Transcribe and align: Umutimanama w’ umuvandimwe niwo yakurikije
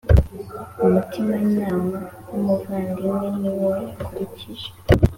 Umutimanama 0.85 1.99
w’ 2.31 2.33
umuvandimwe 2.37 3.27
niwo 3.39 3.69
yakurikije 3.87 4.69